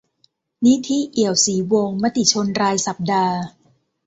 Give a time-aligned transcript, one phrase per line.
[0.65, 3.37] นิธิ เอียวศรีวงศ์ มติชนรายสัปดาห์